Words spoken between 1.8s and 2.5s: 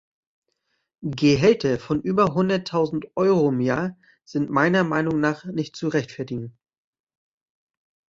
über